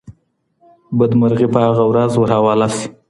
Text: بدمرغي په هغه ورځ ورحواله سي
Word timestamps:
بدمرغي 0.97 1.47
په 1.53 1.59
هغه 1.67 1.83
ورځ 1.91 2.11
ورحواله 2.17 2.67
سي 2.75 2.85